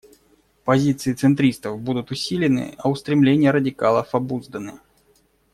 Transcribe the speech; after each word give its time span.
Позиции 0.65 1.13
центристов 1.13 1.79
будут 1.79 2.09
усилены, 2.09 2.73
а 2.79 2.89
устремления 2.89 3.51
радикалов— 3.51 4.15
обузданы. 4.15 4.79